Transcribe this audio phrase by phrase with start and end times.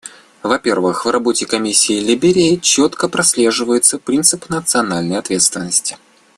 [0.41, 5.95] Во-первых, в работе Комиссии в Либерии четко прослеживается принцип национальной ответственности.